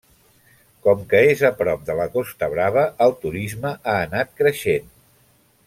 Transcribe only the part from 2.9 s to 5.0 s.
el turisme ha anat creixent.